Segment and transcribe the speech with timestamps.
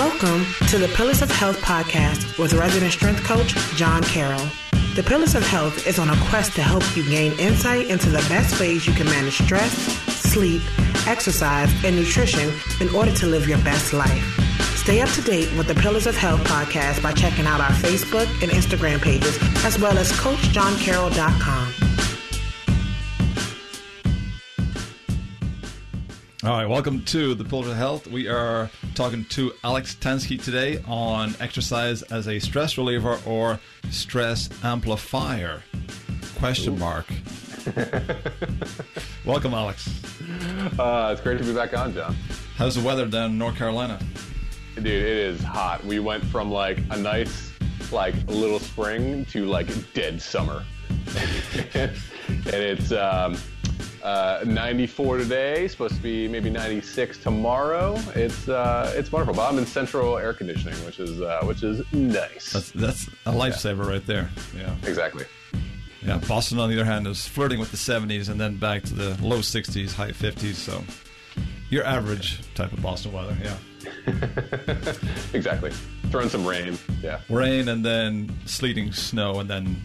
[0.00, 4.46] Welcome to the Pillars of Health podcast with resident strength coach Jon Carroll.
[4.94, 8.24] The Pillars of Health is on a quest to help you gain insight into the
[8.30, 9.70] best ways you can manage stress,
[10.10, 10.62] sleep,
[11.06, 12.50] exercise, and nutrition
[12.80, 14.24] in order to live your best life.
[14.74, 18.26] Stay up to date with the Pillars of Health podcast by checking out our Facebook
[18.42, 21.89] and Instagram pages, as well as CoachJonCarroll.com.
[26.42, 28.06] All right, welcome to the Pillars of Health.
[28.06, 34.48] We are talking to Alex Tansky today on exercise as a stress reliever or stress
[34.64, 35.62] amplifier.
[36.38, 37.04] Question mark.
[39.26, 40.02] welcome, Alex.
[40.78, 42.16] Uh, it's great to be back on, Jon.
[42.56, 44.00] How's the weather down in North Carolina?
[44.76, 45.84] Dude, it is hot.
[45.84, 47.52] We went from like a nice,
[47.92, 50.64] like little spring to like dead summer,
[51.74, 51.92] and
[52.46, 52.92] it's.
[52.92, 53.36] Um,
[54.02, 57.96] uh, 94 today, supposed to be maybe 96 tomorrow.
[58.14, 59.34] It's uh, it's wonderful.
[59.34, 62.52] But I'm in central air conditioning, which is uh, which is nice.
[62.52, 63.90] That's that's a lifesaver yeah.
[63.90, 64.30] right there.
[64.56, 65.24] Yeah, exactly.
[66.02, 68.94] Yeah, Boston on the other hand is flirting with the 70s and then back to
[68.94, 70.54] the low 60s, high 50s.
[70.54, 70.82] So
[71.68, 73.36] your average type of Boston weather.
[73.42, 73.56] Yeah.
[75.34, 75.72] exactly.
[76.10, 76.78] Throwing some rain.
[77.02, 77.20] Yeah.
[77.28, 79.82] Rain and then sleeting snow and then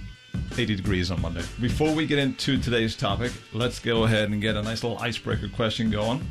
[0.58, 1.44] 80 degrees on Monday.
[1.59, 5.50] Before we get into today's topic, let's go ahead and get a nice little icebreaker
[5.50, 6.27] question going.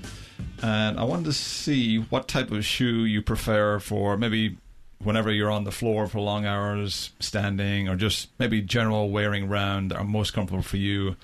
[0.62, 4.56] And I wanted to see what type of shoe you prefer for maybe
[4.98, 9.88] whenever you're on the floor for long hours, standing, or just maybe general wearing around
[9.88, 11.16] that are most comfortable for you.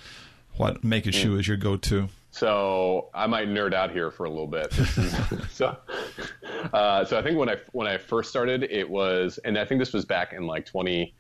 [0.57, 2.09] What make a shoe is your go to?
[2.33, 4.73] So I might nerd out here for a little bit.
[5.51, 5.77] so,
[6.73, 9.81] uh, so I think when I when I first started, it was, and I think
[9.81, 11.15] this was back in like 20,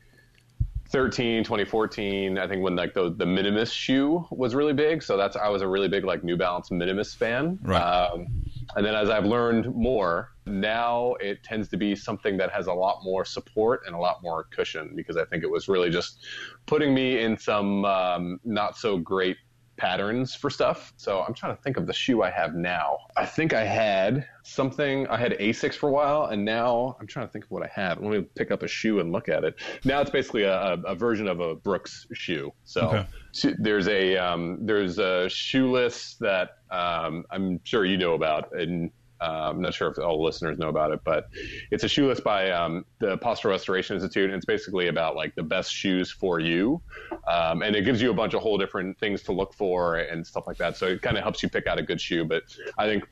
[0.92, 5.05] 2013, 2014, I think when like the the Minimus shoe was really big.
[5.05, 7.60] So that's I was a really big like New Balance Minimus fan.
[7.62, 7.80] Right.
[7.80, 8.27] Um,
[8.74, 12.72] and then as I've learned more, now it tends to be something that has a
[12.72, 16.27] lot more support and a lot more cushion because I think it was really just
[16.66, 19.36] putting me in some um, not so great
[19.80, 20.92] patterns for stuff.
[20.98, 22.98] So I'm trying to think of the shoe I have now.
[23.17, 27.27] I think I had something, I had Asics for a while, and now I'm trying
[27.27, 27.98] to think of what I have.
[28.02, 29.55] Let me pick up a shoe and look at it.
[29.86, 32.52] Now it's basically a, a version of a Brooks shoe.
[32.64, 33.07] So
[33.42, 33.55] okay.
[33.58, 39.51] there's a um, there's a shoeless that um, I'm sure you know about, and uh,
[39.51, 41.29] I'm not sure if all the listeners know about it, but
[41.70, 45.35] it's a shoe list by um, the Postural Restoration Institute, and it's basically about like
[45.35, 46.81] the best shoes for you,
[47.30, 50.27] um, and it gives you a bunch of whole different things to look for and
[50.27, 50.77] stuff like that.
[50.77, 52.25] So it kind of helps you pick out a good shoe.
[52.25, 52.45] But
[52.79, 53.05] I think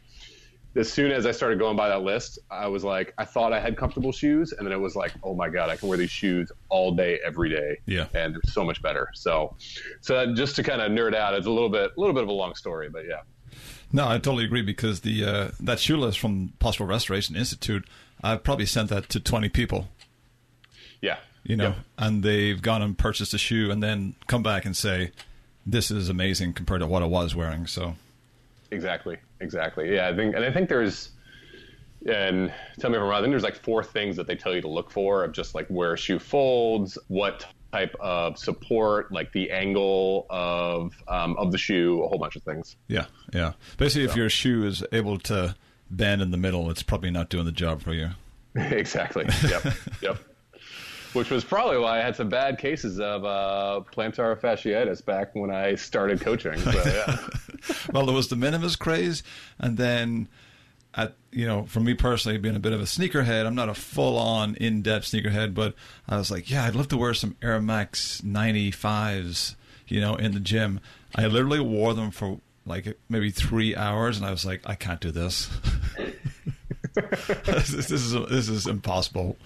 [0.77, 3.61] as soon as I started going by that list, I was like, I thought I
[3.61, 6.11] had comfortable shoes, and then it was like, oh my god, I can wear these
[6.11, 9.09] shoes all day, every day, yeah, and they're so much better.
[9.15, 9.57] So,
[10.01, 12.29] so just to kind of nerd out, it's a little bit, a little bit of
[12.29, 13.21] a long story, but yeah.
[13.93, 17.87] No, I totally agree because the uh, that shoe list from Postural Restoration Institute,
[18.23, 19.89] I've probably sent that to twenty people.
[21.01, 24.77] Yeah, you know, and they've gone and purchased a shoe and then come back and
[24.77, 25.13] say,
[25.65, 27.95] "This is amazing compared to what I was wearing." So,
[28.71, 29.95] exactly, exactly.
[29.95, 31.11] Yeah, I think, and I think there's,
[32.07, 33.19] and tell me if I'm wrong.
[33.19, 35.55] I think there's like four things that they tell you to look for of just
[35.55, 41.53] like where a shoe folds, what type of support, like the angle of um, of
[41.53, 42.77] the shoe, a whole bunch of things.
[42.89, 43.53] Yeah, yeah.
[43.77, 44.13] Basically, so.
[44.13, 45.55] if your shoe is able to
[45.91, 48.11] bend in the middle, it's probably not doing the job for you.
[48.55, 49.27] exactly.
[49.49, 49.75] Yep.
[50.03, 50.19] yep.
[51.15, 55.51] Which was probably why I had some bad cases of uh, plantar fasciitis back when
[55.51, 56.59] I started coaching.
[56.59, 57.17] So, yeah.
[57.93, 59.23] well, there was the minimus craze,
[59.59, 60.29] and then
[60.95, 63.75] at you know, for me personally, being a bit of a sneakerhead, I'm not a
[63.75, 65.75] full on in depth sneakerhead, but
[66.09, 69.55] I was like, yeah, I'd love to wear some Air Max 95s,
[69.87, 70.81] you know, in the gym.
[71.15, 75.01] I literally wore them for like maybe three hours, and I was like, I can't
[75.01, 75.49] do this.
[76.95, 79.37] this, this is this is impossible.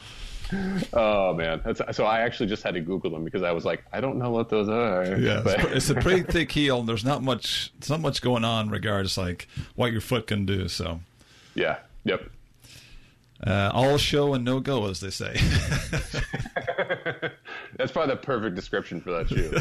[0.93, 3.85] Oh man, That's, so I actually just had to Google them because I was like,
[3.93, 5.17] I don't know what those are.
[5.19, 5.73] Yeah, but.
[5.73, 6.81] it's a pretty thick heel.
[6.81, 10.45] And there's not much, it's not much going on regards like what your foot can
[10.45, 10.69] do.
[10.69, 11.01] So
[11.55, 11.79] yeah.
[12.05, 12.31] Yep.
[13.45, 15.35] Uh, all show and no go, as they say.
[17.77, 19.53] That's probably the perfect description for that shoe.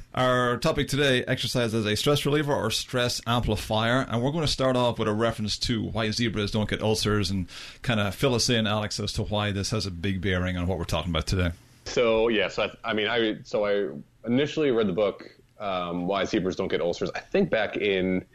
[0.14, 4.06] Our topic today exercise as a stress reliever or stress amplifier.
[4.10, 7.30] And we're going to start off with a reference to why zebras don't get ulcers
[7.30, 7.46] and
[7.80, 10.66] kind of fill us in, Alex, as to why this has a big bearing on
[10.66, 11.52] what we're talking about today.
[11.86, 13.88] So, yeah, so I, I mean, I so I
[14.26, 18.26] initially read the book, um, Why Zebras Don't Get Ulcers, I think back in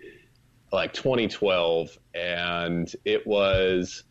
[0.71, 4.03] like 2012, and it was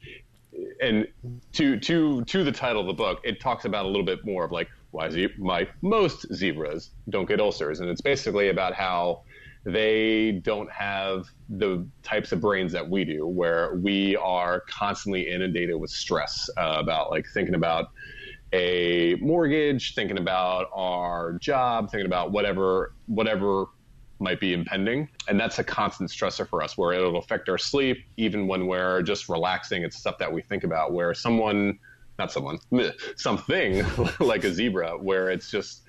[0.80, 1.06] and
[1.52, 4.44] to to to the title of the book, it talks about a little bit more
[4.44, 9.22] of like why ze- my most zebras don't get ulcers, and it's basically about how
[9.64, 15.76] they don't have the types of brains that we do, where we are constantly inundated
[15.76, 17.90] with stress uh, about like thinking about
[18.52, 23.66] a mortgage, thinking about our job, thinking about whatever whatever
[24.18, 25.08] might be impending.
[25.28, 29.02] And that's a constant stressor for us where it'll affect our sleep, even when we're
[29.02, 29.82] just relaxing.
[29.82, 31.78] It's stuff that we think about where someone,
[32.18, 32.58] not someone,
[33.16, 33.84] something
[34.20, 35.82] like a zebra, where it's just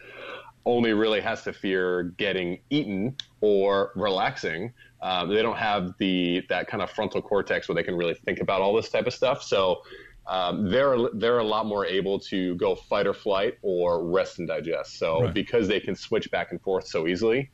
[0.65, 4.73] only really has to fear getting eaten or relaxing.
[5.01, 8.41] Um, they don't have the that kind of frontal cortex where they can really think
[8.41, 9.41] about all this type of stuff.
[9.43, 9.83] So
[10.27, 14.47] um, they're they're a lot more able to go fight or flight or rest and
[14.47, 14.99] digest.
[14.99, 15.33] So right.
[15.33, 17.49] because they can switch back and forth so easily,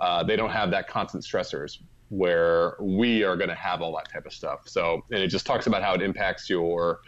[0.00, 4.10] uh, they don't have that constant stressors where we are going to have all that
[4.12, 4.60] type of stuff.
[4.66, 7.00] So and it just talks about how it impacts your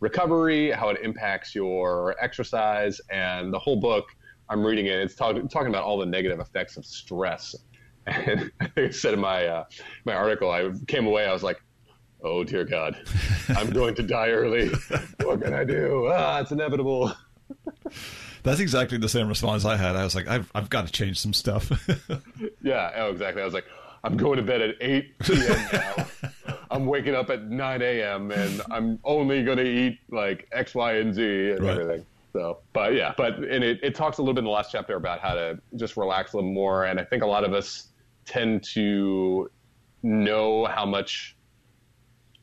[0.00, 4.06] recovery, how it impacts your exercise, and the whole book
[4.48, 4.98] I'm reading it.
[4.98, 7.54] It's talk, talking about all the negative effects of stress.
[8.06, 9.64] And I think I said in my uh,
[10.04, 11.24] my article, I came away.
[11.24, 11.56] I was like,
[12.22, 12.98] "Oh dear God,
[13.56, 14.70] I'm going to die early.
[15.22, 16.10] What can I do?
[16.12, 17.14] Ah, it's inevitable."
[18.44, 19.96] That's exactly the same response I had.
[19.96, 21.70] I was like, "I've I've got to change some stuff."
[22.62, 23.40] yeah, oh, exactly.
[23.40, 23.64] I was like,
[24.04, 25.68] "I'm going to bed at 8 p.m.
[25.72, 26.06] now.
[26.70, 28.30] I'm waking up at 9 a.m.
[28.30, 31.70] and I'm only going to eat like X, Y, and Z and right.
[31.70, 34.70] everything." So, but yeah, but and it, it talks a little bit in the last
[34.70, 36.84] chapter about how to just relax a little more.
[36.84, 37.88] And I think a lot of us
[38.26, 39.50] tend to
[40.02, 41.33] know how much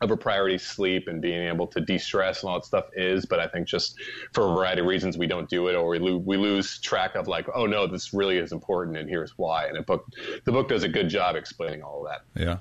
[0.01, 3.39] of a priority sleep and being able to de-stress and all that stuff is but
[3.39, 3.95] i think just
[4.33, 7.15] for a variety of reasons we don't do it or we, lo- we lose track
[7.15, 9.65] of like oh no this really is important and here's why.
[9.65, 10.07] And book
[10.45, 12.42] the book does a good job explaining all of that.
[12.42, 12.57] Yeah.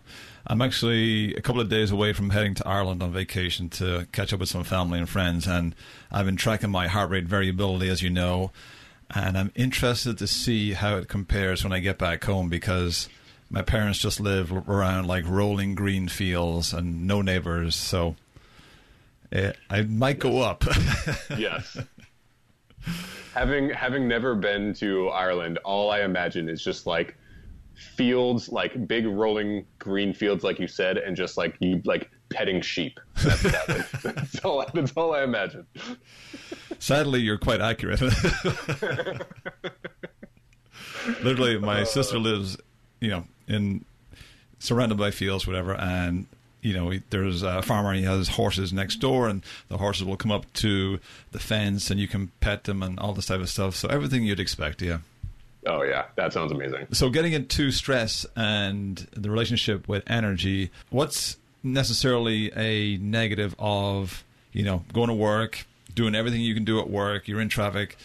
[0.46, 4.32] I'm actually a couple of days away from heading to ireland on vacation to catch
[4.32, 5.74] up with some family and friends and
[6.10, 8.50] i've been tracking my heart rate variability as you know
[9.14, 13.08] and i'm interested to see how it compares when i get back home because
[13.50, 18.16] my parents just live around like rolling green fields and no neighbors, so
[19.32, 20.64] it, I might go up.
[21.36, 21.76] yes.
[23.34, 27.16] Having having never been to Ireland, all I imagine is just like
[27.74, 32.60] fields, like big rolling green fields, like you said, and just like you like petting
[32.60, 33.00] sheep.
[33.22, 35.66] That's, that that's, all, that's all I imagine.
[36.78, 38.00] Sadly, you're quite accurate.
[41.22, 42.56] Literally, my sister lives,
[43.00, 43.84] you know, in
[44.58, 46.26] surrounded by fields, whatever, and
[46.62, 47.94] you know, there's a farmer.
[47.94, 51.00] He has horses next door, and the horses will come up to
[51.32, 53.74] the fence, and you can pet them and all this type of stuff.
[53.74, 54.98] So everything you'd expect, yeah.
[55.66, 56.86] Oh yeah, that sounds amazing.
[56.92, 64.62] So getting into stress and the relationship with energy, what's necessarily a negative of you
[64.62, 67.96] know going to work, doing everything you can do at work, you're in traffic,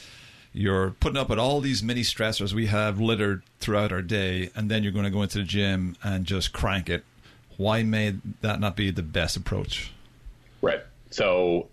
[0.56, 4.72] you're putting up with all these mini stressors we have littered throughout our day, and
[4.72, 7.04] then you're going to go into the gym and just crank it.
[7.58, 9.92] Why may that not be the best approach?
[10.62, 10.82] Right.
[11.12, 11.68] So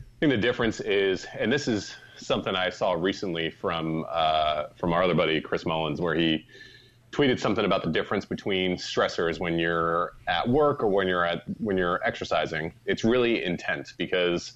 [0.00, 4.92] I think the difference is, and this is something I saw recently from uh, from
[4.92, 6.44] our other buddy Chris Mullins, where he
[7.12, 11.44] tweeted something about the difference between stressors when you're at work or when you're at
[11.60, 12.72] when you're exercising.
[12.86, 14.54] It's really intense because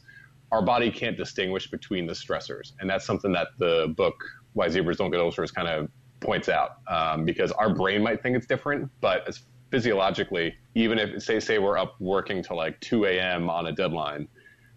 [0.53, 2.73] our body can't distinguish between the stressors.
[2.81, 4.15] And that's something that the book
[4.55, 5.89] Why Zebras Don't Get Ulcers kind of
[6.21, 11.23] points out um, because our brain might think it's different, but as physiologically, even if
[11.23, 13.51] say say we're up working till like 2 a.m.
[13.51, 14.29] on a deadline,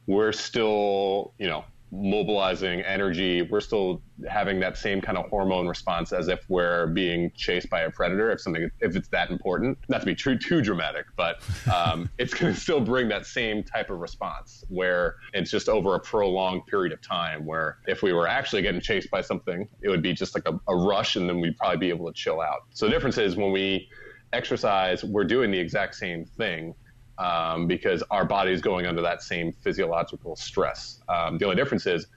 [0.07, 3.41] we're still you know mobilizing energy.
[3.41, 7.81] We're still having that same kind of hormone response as if we're being chased by
[7.81, 8.31] a predator.
[8.31, 11.41] If something, if it's that important, not to be too too dramatic, but
[11.74, 15.95] um, it's going to still bring that same type of response where it's just over
[15.95, 17.45] a prolonged period of time.
[17.45, 20.60] Where if we were actually getting chased by something, it would be just like a,
[20.67, 22.62] a rush, and then we'd probably be able to chill out.
[22.71, 23.89] So the difference is when we
[24.33, 26.74] exercise, we're doing the exact same thing
[27.22, 31.01] um, because our body is going under that same physiological stress.
[31.08, 32.08] Um, the only difference is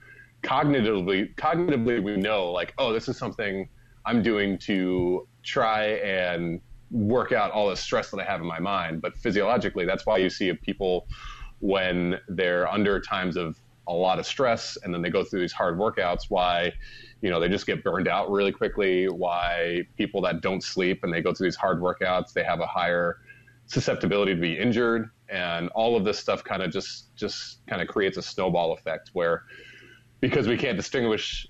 [0.41, 3.69] cognitively, cognitively we know like, oh, this is something
[4.05, 6.59] I'm doing to try and
[6.89, 9.01] work out all the stress that I have in my mind.
[9.01, 11.07] But physiologically, that's why you see people
[11.59, 15.53] when they're under times of a lot of stress and then they go through these
[15.53, 16.73] hard workouts, why,
[17.21, 21.13] you know, they just get burned out really quickly, why people that don't sleep and
[21.13, 23.19] they go through these hard workouts, they have a higher
[23.67, 27.87] susceptibility to be injured and all of this stuff kind of just just kind of
[27.87, 29.43] creates a snowball effect where
[30.21, 31.47] because we can't distinguish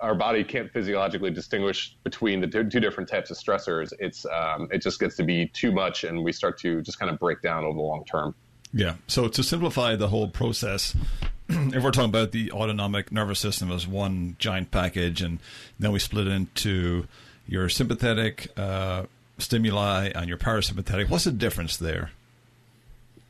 [0.00, 4.82] our body can't physiologically distinguish between the two different types of stressors it's um, it
[4.82, 7.64] just gets to be too much and we start to just kind of break down
[7.64, 8.34] over the long term.
[8.72, 8.96] Yeah.
[9.06, 10.96] So to simplify the whole process
[11.48, 15.38] if we're talking about the autonomic nervous system as one giant package and
[15.78, 17.06] then we split it into
[17.46, 19.04] your sympathetic uh,
[19.38, 21.08] stimuli on your parasympathetic.
[21.08, 22.10] What's the difference there?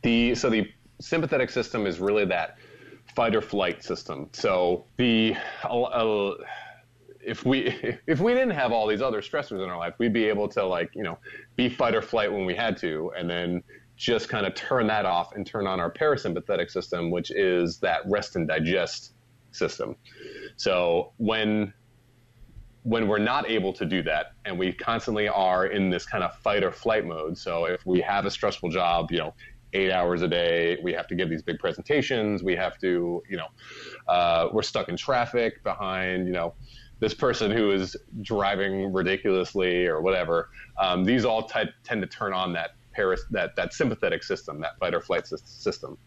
[0.02, 0.70] The so the
[1.00, 2.58] sympathetic system is really that
[3.14, 4.28] fight or flight system.
[4.32, 6.30] So the uh,
[7.20, 10.24] if we if we didn't have all these other stressors in our life, we'd be
[10.24, 11.18] able to like you know
[11.56, 13.62] be fight or flight when we had to, and then
[13.96, 18.00] just kind of turn that off and turn on our parasympathetic system, which is that
[18.06, 19.12] rest and digest
[19.52, 19.94] system.
[20.56, 21.72] So when
[22.84, 26.34] when we're not able to do that and we constantly are in this kind of
[26.36, 27.36] fight or flight mode.
[27.36, 29.34] So if we have a stressful job you know
[29.72, 32.42] eight hours a day we have to give these big presentations.
[32.42, 33.48] We have to you know
[34.06, 36.54] uh, we're stuck in traffic behind you know
[37.00, 40.48] this person who is driving ridiculously or whatever.
[40.78, 42.70] Um, these all t- tend to turn on that
[43.30, 45.98] that that sympathetic system that fight or flight system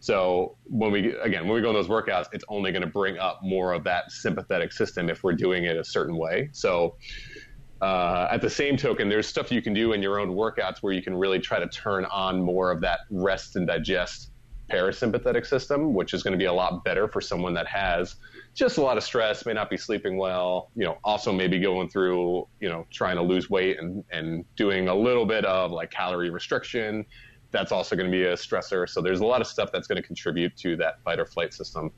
[0.00, 3.18] so when we again when we go in those workouts, it's only going to bring
[3.18, 6.50] up more of that sympathetic system if we're doing it a certain way.
[6.52, 6.96] So
[7.80, 10.92] uh, at the same token, there's stuff you can do in your own workouts where
[10.92, 14.30] you can really try to turn on more of that rest and digest
[14.70, 18.16] parasympathetic system, which is going to be a lot better for someone that has
[18.54, 21.88] just a lot of stress, may not be sleeping well, you know, also maybe going
[21.88, 25.90] through, you know, trying to lose weight and, and doing a little bit of like
[25.90, 27.04] calorie restriction,
[27.56, 28.88] that's also going to be a stressor.
[28.88, 31.54] So there's a lot of stuff that's going to contribute to that fight or flight
[31.54, 31.90] system.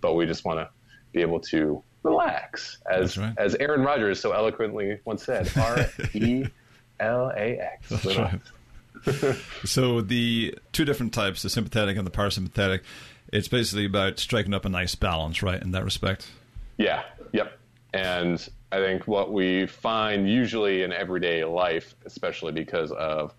[0.00, 0.68] But we just want to
[1.12, 3.34] be able to relax, as right.
[3.36, 6.46] as Aaron Rodgers so eloquently once said, R E
[6.98, 8.06] L A X.
[9.64, 12.80] So the two different types, the sympathetic and the parasympathetic,
[13.32, 15.60] it's basically about striking up a nice balance, right?
[15.60, 16.28] In that respect.
[16.78, 17.02] Yeah.
[17.32, 17.58] Yep.
[17.92, 23.34] And I think what we find usually in everyday life, especially because of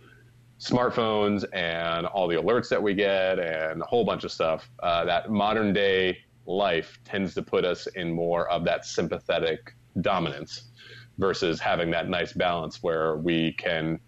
[0.63, 5.03] smartphones and all the alerts that we get and a whole bunch of stuff, uh,
[5.03, 10.69] that modern day life tends to put us in more of that sympathetic dominance
[11.17, 13.99] versus having that nice balance where we can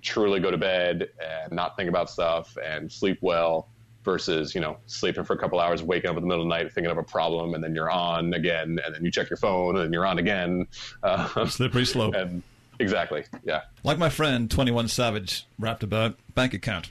[0.00, 3.68] truly go to bed and not think about stuff and sleep well
[4.04, 6.54] versus you know sleeping for a couple hours waking up in the middle of the
[6.54, 9.36] night thinking of a problem and then you're on again and then you check your
[9.36, 10.66] phone and then you're on again.
[11.02, 12.14] Uh, slippery slope.
[12.14, 12.42] and
[12.80, 13.24] Exactly.
[13.44, 13.62] Yeah.
[13.82, 16.90] Like my friend Twenty One Savage rapped about bank account.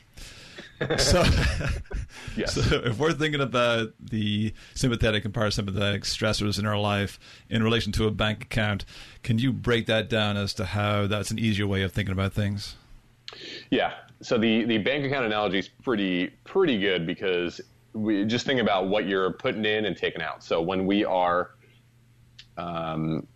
[0.97, 1.23] so,
[2.37, 2.53] yes.
[2.69, 7.91] so if we're thinking about the sympathetic and parasympathetic stressors in our life in relation
[7.93, 8.85] to a bank account,
[9.23, 12.33] can you break that down as to how that's an easier way of thinking about
[12.33, 12.75] things?
[13.69, 13.93] Yeah.
[14.21, 17.61] So the, the bank account analogy is pretty pretty good because
[17.93, 20.43] we just think about what you're putting in and taking out.
[20.43, 21.51] So when we are
[22.57, 23.27] um,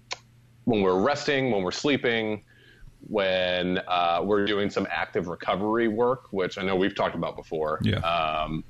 [0.65, 2.43] when we're resting, when we're sleeping,
[3.07, 7.79] when uh, we're doing some active recovery work, which I know we've talked about before.
[7.81, 7.97] Yeah.
[7.97, 8.63] Um,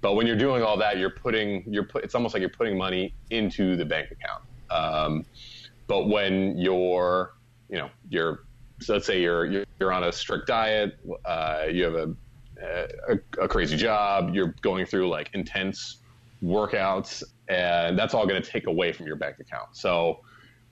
[0.00, 2.76] but when you're doing all that, you're putting you're put, it's almost like you're putting
[2.76, 4.42] money into the bank account.
[4.70, 5.24] Um,
[5.86, 7.34] but when you're
[7.68, 8.44] you know you're
[8.80, 12.14] so let's say you're you're, you're on a strict diet, uh, you have a,
[13.08, 15.98] a a crazy job, you're going through like intense
[16.42, 19.74] workouts, and that's all going to take away from your bank account.
[19.74, 20.20] So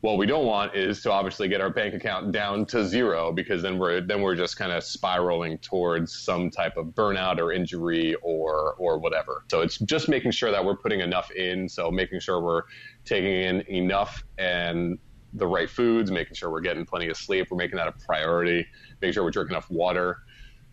[0.04, 3.62] what we don't want is to obviously get our bank account down to zero because
[3.62, 8.14] then we're then we're just kind of spiraling towards some type of burnout or injury
[8.16, 9.46] or or whatever.
[9.50, 11.66] So it's just making sure that we're putting enough in.
[11.70, 12.64] So making sure we're
[13.06, 14.98] taking in enough and
[15.32, 18.66] the right foods, making sure we're getting plenty of sleep, we're making that a priority,
[19.00, 20.18] making sure we're drinking enough water,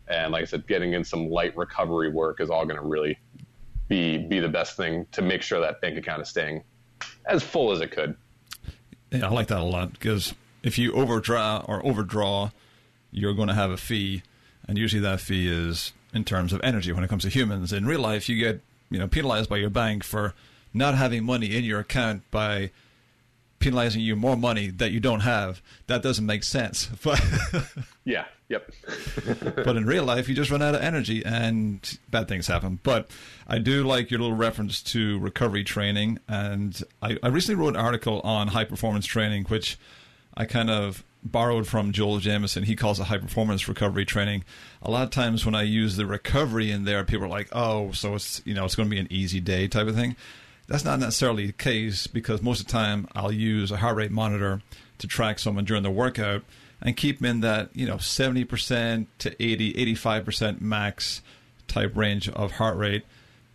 [0.10, 3.18] and like I said, getting in some light recovery work is all going to really
[3.88, 6.66] be be the best thing to make sure that bank account is staying
[7.28, 8.18] as full as it could.
[9.12, 12.52] Yeah, I like that a lot because if you overdraw or overdraw,
[13.12, 14.24] you're going to have a fee,
[14.68, 17.74] and usually that fee is in terms of energy when it comes to humans.
[17.74, 20.34] In real life, you get you know penalized by your bank for
[20.74, 22.72] not having money in your account by
[23.62, 25.62] penalizing you more money that you don't have.
[25.88, 26.90] That doesn't make sense.
[27.04, 27.24] But
[28.04, 28.72] yeah, yep.
[29.56, 32.80] but in real life, you just run out of energy and bad things happen.
[32.84, 33.10] But
[33.48, 37.82] I do like your little reference to recovery training, and I, I recently wrote an
[37.82, 39.78] article on high performance training, which
[40.36, 42.64] I kind of borrowed from Joel Jamieson.
[42.64, 44.44] He calls it high performance recovery training.
[44.82, 47.92] A lot of times when I use the recovery in there, people are like, "Oh,
[47.92, 50.16] so it's you know it's going to be an easy day type of thing."
[50.72, 54.10] That's not necessarily the case because most of the time I'll use a heart rate
[54.10, 54.62] monitor
[55.00, 56.44] to track someone during the workout
[56.82, 61.22] and keep them in that, you know, 70% to 80, 85% max
[61.68, 63.04] type range of heart rate.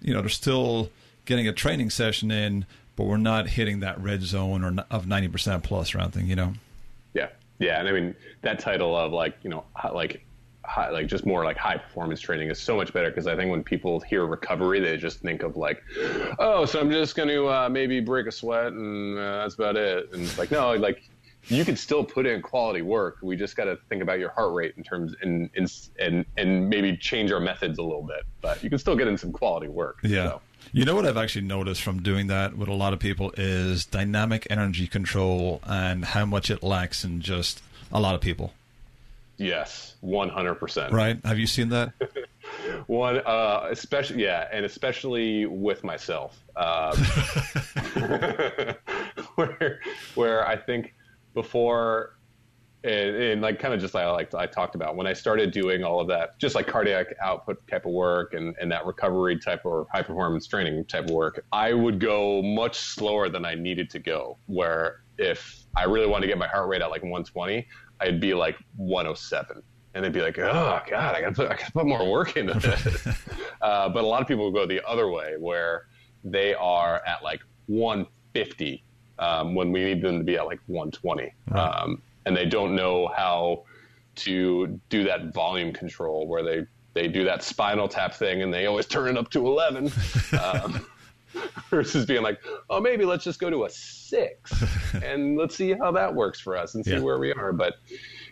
[0.03, 0.91] You know, they're still
[1.25, 5.63] getting a training session in, but we're not hitting that red zone or of 90%
[5.63, 6.53] plus around thing, you know?
[7.15, 7.29] Yeah.
[7.59, 7.81] Yeah.
[7.81, 10.23] And I mean, that title of like, you know, like
[10.67, 13.51] high, like just more like high performance training is so much better because I think
[13.51, 15.83] when people hear recovery, they just think of like,
[16.39, 19.77] oh, so I'm just going to uh, maybe break a sweat and uh, that's about
[19.77, 20.13] it.
[20.13, 21.09] And it's like, no, like
[21.49, 23.19] you can still put in quality work.
[23.23, 25.49] We just got to think about your heart rate in terms and
[25.99, 28.25] and and maybe change our methods a little bit.
[28.41, 29.99] But you can still get in some quality work.
[30.03, 30.31] Yeah.
[30.31, 30.41] So.
[30.73, 33.87] You know what I've actually noticed from doing that with a lot of people is
[33.87, 38.53] dynamic energy control and how much it lacks in just a lot of people.
[39.39, 40.93] Yes, one hundred percent.
[40.93, 41.19] Right?
[41.25, 41.93] Have you seen that?
[42.87, 46.97] One, uh, especially yeah, and especially with myself, um,
[49.35, 49.81] where
[50.15, 50.95] where I think
[51.35, 52.17] before
[52.87, 55.83] and, and, like kind of just like, like I talked about when I started doing
[55.83, 59.63] all of that, just like cardiac output type of work and, and that recovery type
[59.65, 63.91] or high performance training type of work, I would go much slower than I needed
[63.91, 64.39] to go.
[64.47, 67.67] Where if I really wanted to get my heart rate at like 120,
[68.01, 69.63] I'd be like 107
[69.97, 72.11] and they'd be like, "Oh God, I got to put, I got to put more
[72.11, 73.07] work into this."
[73.63, 75.87] uh, but a lot of people go the other way, where
[76.23, 78.85] they are at like 150
[79.19, 81.59] um, when we need them to be at like 120, right.
[81.59, 83.65] um, and they don't know how
[84.17, 88.67] to do that volume control, where they they do that spinal tap thing, and they
[88.67, 89.91] always turn it up to 11.
[90.43, 90.87] um,
[91.71, 92.41] versus being like,
[92.71, 94.65] oh, maybe let's just go to a six
[95.03, 97.01] and let's see how that works for us and see yeah.
[97.01, 97.53] where we are.
[97.53, 97.75] But,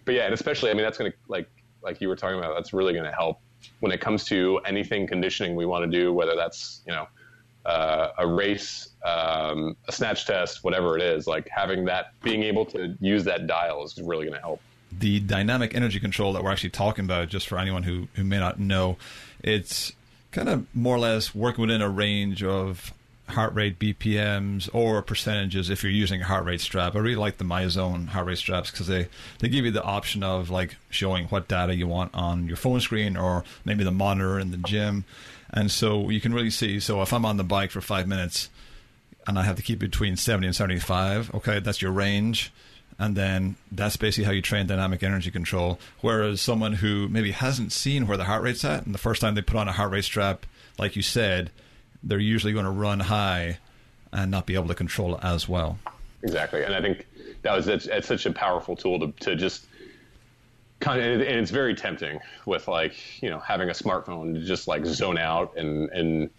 [0.04, 1.48] but yeah, and especially, I mean, that's going to like
[1.84, 3.40] like you were talking about, that's really going to help
[3.80, 7.06] when it comes to anything conditioning we want to do, whether that's, you know,
[7.66, 12.64] uh, a race, um, a snatch test, whatever it is, like having that, being able
[12.66, 14.60] to use that dial is really going to help.
[14.98, 18.38] The dynamic energy control that we're actually talking about, just for anyone who, who may
[18.38, 18.96] not know,
[19.42, 19.92] it's
[20.34, 22.92] kind of more or less working within a range of
[23.28, 26.94] heart rate BPMs or percentages if you're using a heart rate strap.
[26.94, 30.22] I really like the MyZone heart rate straps because they, they give you the option
[30.22, 34.38] of like showing what data you want on your phone screen or maybe the monitor
[34.38, 35.04] in the gym.
[35.50, 36.80] And so you can really see.
[36.80, 38.50] So if I'm on the bike for five minutes
[39.26, 42.52] and I have to keep between 70 and 75, okay, that's your range.
[42.98, 45.80] And then that's basically how you train dynamic energy control.
[46.00, 49.34] Whereas someone who maybe hasn't seen where the heart rate's at, and the first time
[49.34, 50.46] they put on a heart rate strap,
[50.78, 51.50] like you said,
[52.02, 53.58] they're usually going to run high
[54.12, 55.78] and not be able to control it as well.
[56.22, 57.06] Exactly, and I think
[57.42, 59.66] that was it's such a powerful tool to to just
[60.80, 64.66] kind of, and it's very tempting with like you know having a smartphone to just
[64.68, 66.30] like zone out and and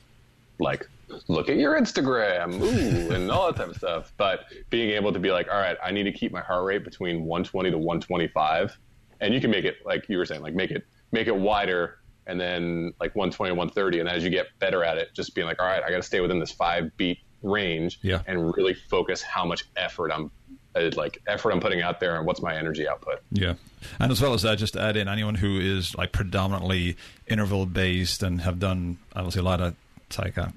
[0.59, 0.89] like
[1.27, 4.13] look at your Instagram, ooh, and all that type of stuff.
[4.17, 6.83] But being able to be like, all right, I need to keep my heart rate
[6.83, 8.77] between 120 to 125,
[9.21, 11.99] and you can make it like you were saying, like make it make it wider
[12.27, 15.61] and then like 120 130 and as you get better at it just being like
[15.61, 18.21] all right i got to stay within this five beat range yeah.
[18.25, 20.31] and really focus how much effort i'm
[20.75, 23.21] uh, like effort i'm putting out there and what's my energy output.
[23.31, 23.53] Yeah.
[23.99, 26.97] And as well as that just add in anyone who is like predominantly
[27.27, 29.75] interval based and have done obviously a lot of
[30.17, 30.47] like uh,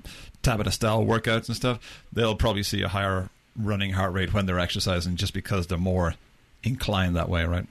[0.43, 4.59] tabata style workouts and stuff they'll probably see a higher running heart rate when they're
[4.59, 6.15] exercising just because they're more
[6.63, 7.67] inclined that way right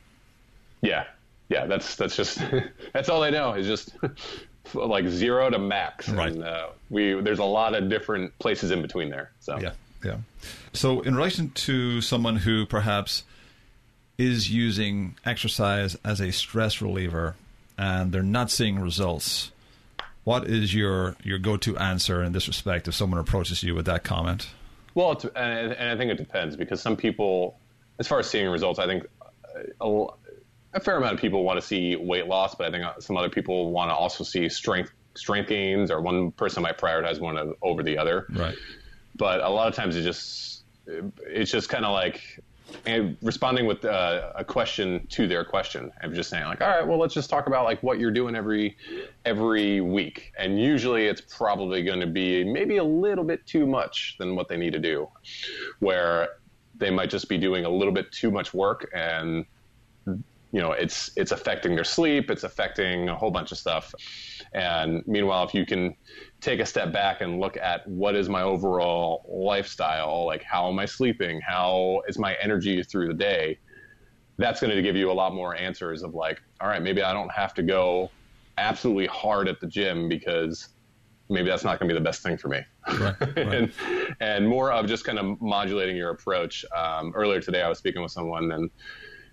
[0.82, 1.06] yeah
[1.50, 2.40] yeah, that's that's just
[2.94, 3.96] that's all I know is just
[4.74, 6.10] like zero to max.
[6.10, 6.32] Right.
[6.32, 9.32] And, uh, we there's a lot of different places in between there.
[9.40, 10.18] So yeah, yeah.
[10.74, 13.24] So in relation to someone who perhaps
[14.18, 17.36] is using exercise as a stress reliever
[17.78, 19.52] and they're not seeing results,
[20.28, 23.86] what is your your go to answer in this respect if someone approaches you with
[23.86, 24.50] that comment?
[24.94, 27.58] Well, and, and I think it depends because some people,
[27.98, 29.06] as far as seeing results, I think.
[29.80, 30.08] Uh,
[30.74, 33.30] a fair amount of people want to see weight loss, but I think some other
[33.30, 37.82] people want to also see strength strength gains, or one person might prioritize one over
[37.82, 38.28] the other.
[38.30, 38.56] Right.
[39.16, 42.42] But a lot of times it just it's just kind of like
[43.22, 46.98] responding with uh, a question to their question and just saying like all right well
[46.98, 48.78] let's just talk about like what you're doing every
[49.26, 50.32] every week.
[50.40, 54.48] And usually it's probably going to be maybe a little bit too much than what
[54.48, 55.10] they need to do
[55.80, 56.30] where
[56.78, 59.46] they might just be doing a little bit too much work and
[60.06, 63.94] you know it's it's affecting their sleep it's affecting a whole bunch of stuff.
[64.54, 65.96] And meanwhile if you can
[66.40, 70.78] take a step back and look at what is my overall lifestyle like how am
[70.78, 73.58] i sleeping how is my energy through the day
[74.38, 77.12] that's going to give you a lot more answers of like all right maybe i
[77.12, 78.10] don't have to go
[78.58, 80.70] absolutely hard at the gym because
[81.30, 82.62] maybe that's not going to be the best thing for me.
[83.00, 83.38] Right, right.
[83.38, 83.72] and,
[84.20, 86.66] and more of just kind of modulating your approach.
[86.76, 88.70] Um, earlier today, I was speaking with someone and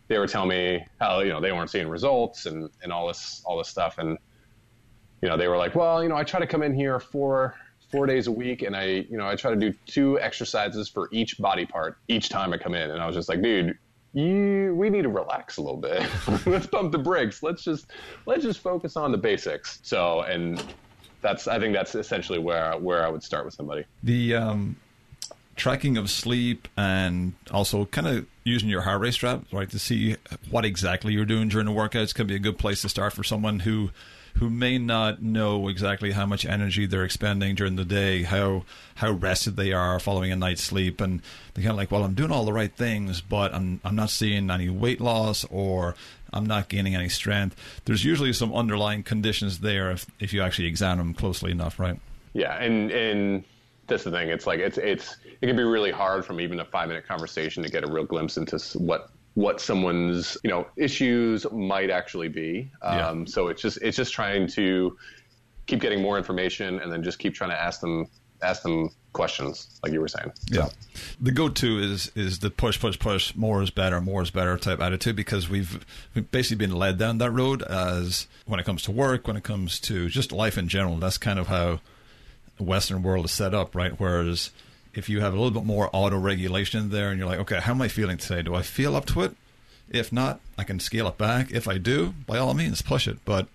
[0.09, 3.43] they were telling me how you know they weren't seeing results and and all this
[3.47, 4.19] all this stuff and
[5.25, 7.55] you know they were like well you know I try to come in here four
[7.91, 11.09] four days a week and I you know I try to do two exercises for
[11.13, 12.91] each body part each time I come in.
[12.91, 13.79] And I was just like dude
[14.13, 16.07] you we need to relax a little bit.
[16.47, 17.43] Let's pump the brakes.
[17.43, 17.87] Let's just
[18.27, 19.79] let's just focus on the basics.
[19.83, 20.63] So and
[21.23, 23.87] that's I think that's essentially where where I would start with somebody.
[24.03, 24.77] The um
[25.57, 30.17] tracking of sleep and also kind of using your heart rate strap, right, to see
[30.51, 33.25] what exactly you're doing during the workouts can be a good place to start for
[33.25, 33.91] someone who
[34.35, 38.65] who may not know exactly how much energy they're expending during the day, how
[38.97, 42.15] how rested they are following a night's sleep, and they're kind of like, well, I'm
[42.15, 45.95] doing all the right things, but I'm I'm not seeing any weight loss or
[46.33, 47.57] I'm not gaining any strength.
[47.85, 51.99] There's usually some underlying conditions there if if you actually examine them closely enough, right?
[52.33, 53.45] Yeah, and and
[53.87, 54.31] that's the thing.
[54.31, 57.63] It's like it's it's it can be really hard from even a five minute conversation
[57.63, 62.71] to get a real glimpse into what what someone's you know issues might actually be.
[62.83, 63.09] Yeah.
[63.09, 64.97] Um, so it's just it's just trying to
[65.67, 68.07] keep getting more information and then just keep trying to ask them
[68.43, 70.33] ask them questions like you were saying.
[70.53, 70.69] So, Yeah,
[71.21, 73.35] the go-to is is the push, push, push.
[73.35, 74.01] More is better.
[74.01, 78.27] More is better type attitude because we've we've basically been led down that road as
[78.47, 80.97] when it comes to work, when it comes to just life in general.
[80.97, 81.81] That's kind of how
[82.57, 83.99] the Western world is set up, right?
[83.99, 84.51] Whereas
[84.95, 87.73] if you have a little bit more auto regulation there, and you're like, okay, how
[87.73, 88.43] am I feeling today?
[88.43, 89.37] Do I feel up to it?
[89.91, 91.51] If not, I can scale it back.
[91.51, 93.19] If I do, by all means, push it.
[93.25, 93.49] But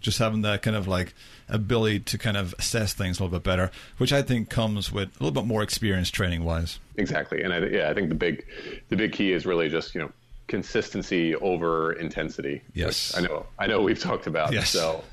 [0.00, 1.14] just having that kind of like
[1.48, 5.08] ability to kind of assess things a little bit better, which I think comes with
[5.08, 6.78] a little bit more experience training wise.
[6.96, 7.42] exactly.
[7.42, 8.46] And I, yeah, I think the big
[8.88, 10.12] the big key is really just you know
[10.48, 12.62] consistency over intensity.
[12.74, 13.16] Yes.
[13.16, 13.46] I know.
[13.58, 14.52] I know we've talked about.
[14.52, 14.70] Yes.
[14.70, 15.04] So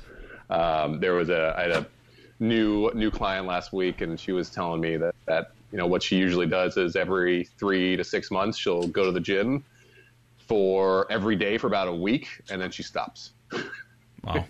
[0.50, 1.86] um, there was a I had a
[2.40, 6.02] new new client last week, and she was telling me that that you know what
[6.02, 9.64] she usually does is every three to six months she'll go to the gym
[10.46, 13.32] for every day for about a week, and then she stops.
[14.24, 14.44] Wow.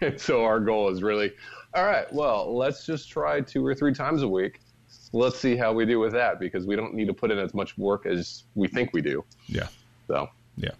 [0.00, 1.32] And so our goal is really,
[1.74, 4.60] all right, well, let's just try two or three times a week.
[5.12, 7.54] Let's see how we do with that because we don't need to put in as
[7.54, 9.24] much work as we think we do.
[9.46, 9.68] yeah.
[10.08, 10.70] So, Yeah.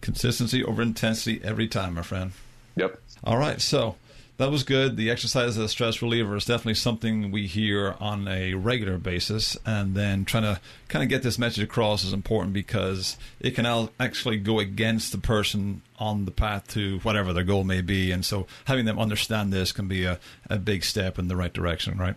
[0.00, 2.32] Consistency over intensity every time, my friend.
[2.76, 3.00] yep.
[3.24, 3.60] All right.
[3.60, 3.96] So
[4.38, 4.96] that was good.
[4.96, 9.56] The exercise as a stress reliever is definitely something we hear on a regular basis.
[9.66, 13.66] And then trying to kind of get this message across is important because it can
[14.00, 18.10] actually go against the person on the path to whatever their goal may be.
[18.10, 20.18] And so having them understand this can be a,
[20.48, 22.16] a big step in the right direction, right?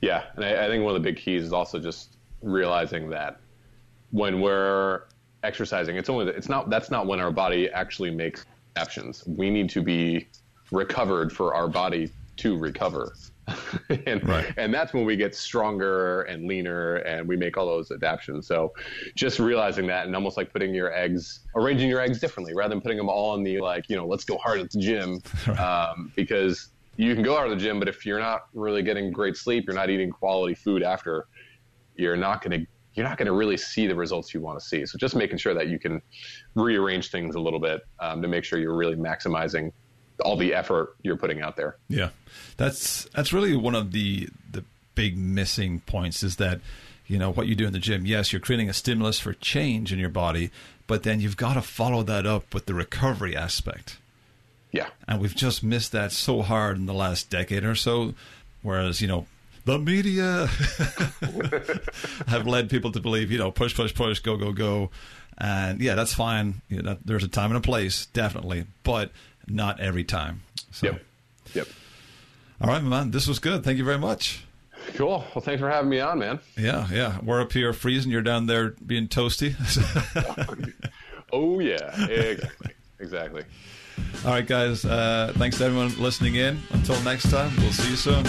[0.00, 2.10] Yeah, and I, I think one of the big keys is also just
[2.42, 3.40] realizing that
[4.10, 5.02] when we're
[5.42, 8.44] exercising, it's only it's not that's not when our body actually makes
[8.76, 9.24] actions.
[9.26, 10.28] We need to be
[10.70, 13.14] recovered for our body to recover,
[14.06, 14.52] and Right.
[14.56, 18.46] and that's when we get stronger and leaner, and we make all those adaptations.
[18.48, 18.72] So,
[19.16, 22.80] just realizing that, and almost like putting your eggs, arranging your eggs differently, rather than
[22.80, 25.20] putting them all in the like you know let's go hard at the gym,
[25.58, 29.10] um, because you can go hard at the gym, but if you're not really getting
[29.12, 31.26] great sleep, you're not eating quality food after,
[31.96, 34.64] you're not going to you're not going to really see the results you want to
[34.64, 34.86] see.
[34.86, 36.00] So just making sure that you can
[36.54, 39.70] rearrange things a little bit um, to make sure you're really maximizing
[40.20, 41.76] all the effort you're putting out there.
[41.88, 42.10] Yeah,
[42.56, 46.60] that's that's really one of the the big missing points is that
[47.06, 48.06] you know what you do in the gym.
[48.06, 50.50] Yes, you're creating a stimulus for change in your body,
[50.86, 53.98] but then you've got to follow that up with the recovery aspect.
[54.72, 58.14] Yeah, And we've just missed that so hard in the last decade or so.
[58.62, 59.26] Whereas you know
[59.64, 60.46] the media
[62.26, 64.90] have led people to believe you know push push push go go go,
[65.38, 66.62] and yeah, that's fine.
[66.68, 69.10] You know, there's a time and a place, definitely, but
[69.48, 70.42] not every time.
[70.70, 70.86] So.
[70.86, 71.02] yep,
[71.54, 71.68] yep.
[72.60, 73.10] All right, man.
[73.10, 73.64] This was good.
[73.64, 74.44] Thank you very much.
[74.94, 75.24] Cool.
[75.34, 76.40] Well, thanks for having me on, man.
[76.58, 77.18] Yeah, yeah.
[77.22, 78.12] We're up here freezing.
[78.12, 79.54] You're down there being toasty.
[81.32, 83.42] Oh yeah, exactly, exactly.
[84.24, 84.84] All right, guys.
[84.84, 86.60] Uh, thanks to everyone listening in.
[86.70, 88.24] Until next time, we'll see you soon.